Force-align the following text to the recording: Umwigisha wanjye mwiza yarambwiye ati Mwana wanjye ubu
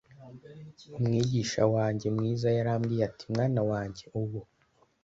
Umwigisha 0.97 1.61
wanjye 1.75 2.07
mwiza 2.15 2.47
yarambwiye 2.57 3.03
ati 3.09 3.23
Mwana 3.33 3.61
wanjye 3.69 4.03
ubu 4.21 4.39